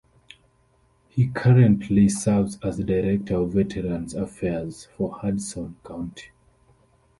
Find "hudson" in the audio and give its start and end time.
5.19-5.75